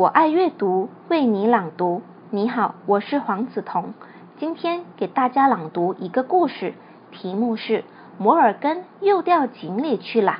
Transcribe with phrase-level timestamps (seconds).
[0.00, 2.00] 我爱阅读，为你朗读。
[2.30, 3.92] 你好，我是黄子彤，
[4.38, 6.72] 今天给大家朗读一个故事，
[7.10, 7.80] 题目是
[8.16, 10.38] 《摩尔根又掉井里去了》，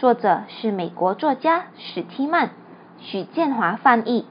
[0.00, 2.52] 作者是美国作家史蒂曼，
[3.00, 4.24] 许建华翻译。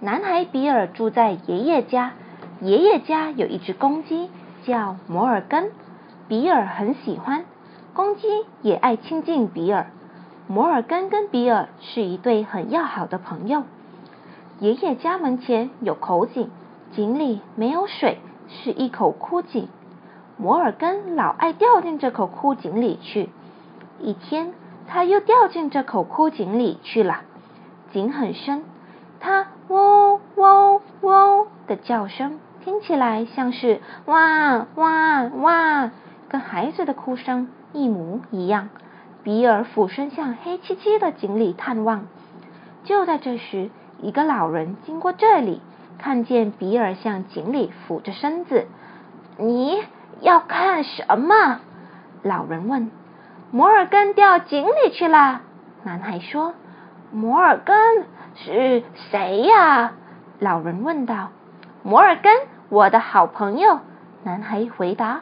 [0.00, 2.14] 男孩比尔住在爷爷家，
[2.60, 4.28] 爷爷家有一只公鸡，
[4.64, 5.70] 叫摩尔根，
[6.26, 7.44] 比尔很喜欢，
[7.94, 8.26] 公鸡
[8.62, 9.86] 也爱亲近比尔。
[10.48, 13.62] 摩尔根跟比尔是一对很要好的朋友。
[14.62, 16.48] 爷爷家门前有口井，
[16.92, 19.66] 井里没有水，是一口枯井。
[20.36, 23.28] 摩尔根老爱掉进这口枯井里去。
[23.98, 24.52] 一天，
[24.86, 27.22] 他又掉进这口枯井里去了。
[27.90, 28.62] 井很深，
[29.18, 35.90] 他喔喔喔的叫声听起来像是哇哇哇，
[36.28, 38.68] 跟孩子的哭声一模一样。
[39.24, 42.06] 比尔俯身向黑漆漆的井里探望。
[42.84, 43.70] 就在这时，
[44.02, 45.62] 一个老人经过这里，
[45.98, 48.66] 看见比尔向井里俯着身子。
[49.38, 49.82] “你
[50.20, 51.60] 要看什么？”
[52.22, 52.90] 老人问。
[53.52, 55.40] “摩尔根掉井里去了。”
[55.84, 56.54] 男孩说。
[57.14, 59.92] “摩尔根是谁呀？”
[60.40, 61.28] 老人问道。
[61.84, 62.32] “摩尔根，
[62.70, 63.78] 我的好朋友。”
[64.24, 65.20] 男孩回答。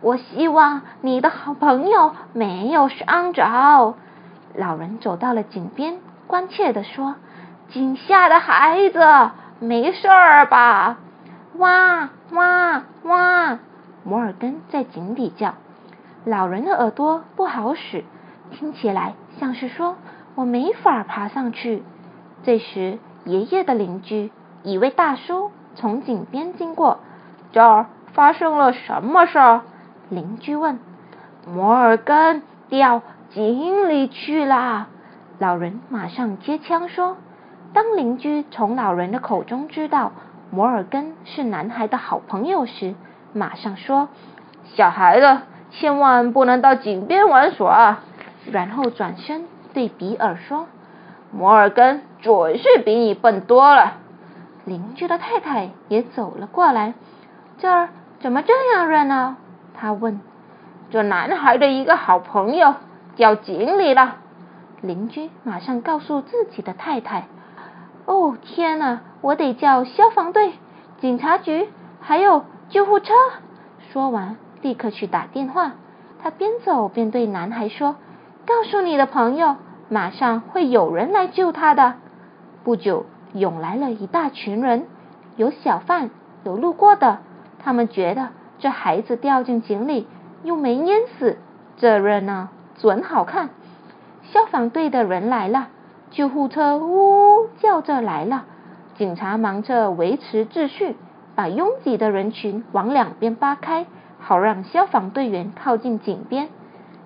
[0.00, 3.94] 我希望你的好朋友没有伤着。
[4.54, 7.16] 老人走到了井边，关切地说
[7.70, 10.98] ：“井下的孩子没事儿吧？”
[11.56, 13.58] 哇哇哇！
[14.04, 15.54] 摩尔根在井底叫。
[16.24, 18.04] 老人的耳朵不好使，
[18.50, 19.96] 听起来像是说
[20.36, 21.82] ：“我没法爬上去。”
[22.42, 24.30] 这时，爷爷的邻居
[24.62, 27.00] 一位大叔从井边经过，
[27.52, 29.60] 这儿发生了什么事？
[30.08, 30.78] 邻居问
[31.46, 34.88] ：“摩尔根掉井里去了。”
[35.38, 37.16] 老人马上接枪说
[37.72, 40.12] ：“当邻居从老人的口中知道
[40.50, 42.94] 摩尔根是男孩的好朋友时，
[43.32, 44.08] 马上说
[44.74, 47.98] ：‘小孩子千万不能到井边玩耍。’
[48.50, 49.44] 然后转身
[49.74, 50.66] 对比尔说
[51.30, 53.98] ：‘摩尔根准是比你笨多了。’
[54.64, 56.94] 邻居的太太也走了过来。
[57.58, 59.36] 这儿怎么这样热闹？
[59.74, 60.20] 他问
[60.90, 62.74] ：“这男孩的一个好朋友
[63.14, 64.16] 掉井里了。”
[64.82, 67.26] 邻居马上告诉自己的太太
[68.10, 69.02] ：“哦，天哪！
[69.20, 70.54] 我得叫消防队、
[71.00, 71.68] 警察局，
[72.00, 73.14] 还有救护车。”
[73.92, 75.74] 说完，立刻去打电话。
[76.20, 77.94] 他边走边对男孩说
[78.44, 79.54] ：“告诉你的朋友，
[79.88, 81.94] 马上会有人来救他的。”
[82.64, 84.86] 不久，涌来了一大群人，
[85.36, 86.10] 有小贩，
[86.42, 87.18] 有路过的，
[87.60, 88.30] 他们觉得。
[88.58, 90.08] 这孩子掉进井里
[90.42, 91.38] 又没淹死，
[91.76, 93.50] 这热闹准好看。
[94.24, 95.68] 消防队的人来了，
[96.10, 98.44] 救护车呜呜叫着来了，
[98.96, 100.96] 警察忙着维持秩序，
[101.36, 103.86] 把拥挤的人群往两边扒开，
[104.18, 106.48] 好让消防队员靠近井边。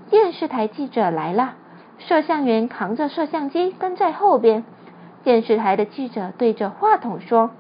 [0.09, 1.53] 电视台记者来了，
[1.99, 4.65] 摄像员扛着摄像机跟在后边。
[5.23, 7.51] 电视台的记者对着话筒说。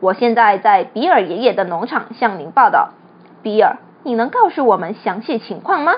[0.00, 2.90] 我现在在比尔爷爷的农场向您报道。
[3.42, 5.94] 比尔，你能告诉我们详细情况吗？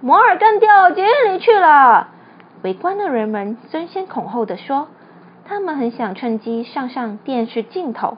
[0.00, 2.08] 摩尔干掉井里去了。
[2.62, 4.88] 围观的人们争先恐后的说，
[5.44, 8.16] 他们很想趁机上上电视镜头。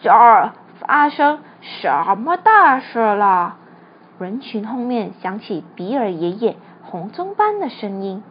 [0.00, 3.56] 这儿发生什么大事了？
[4.18, 8.22] 人群后面响起比尔爷爷红棕般的声音：“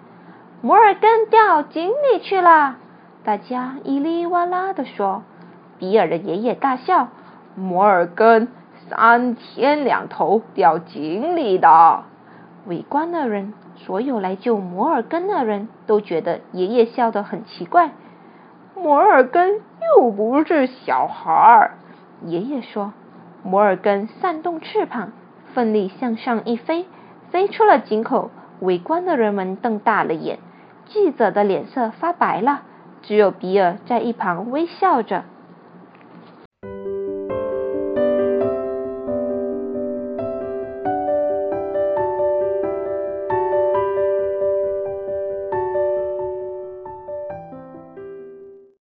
[0.61, 2.77] 摩尔根掉井里去了！”
[3.23, 5.23] 大家一哩哇啦的说。
[5.77, 7.09] 比尔的爷爷大笑
[7.55, 8.47] ：“摩尔根
[8.89, 12.03] 三天两头掉井里的。”
[12.67, 17.91] 围观的人，所有来救摩尔根的人都觉得爷爷笑得很奇怪。
[18.75, 19.61] 摩尔根
[19.95, 21.71] 又不是小孩儿，
[22.25, 22.94] 爷爷说。
[23.44, 25.13] 摩尔根扇动翅膀，
[25.53, 26.86] 奋力向上一飞，
[27.31, 28.30] 飞出了井口。
[28.59, 30.39] 围观的人们瞪大了眼，
[30.88, 32.63] 记者的脸色发白了，
[33.03, 35.24] 只有比尔在一旁微笑着。